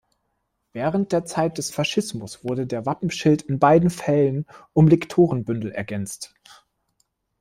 [0.73, 6.33] Während der Zeit des Faschismus wurde der Wappenschild in beiden Fällen um Liktorenbündel ergänzt.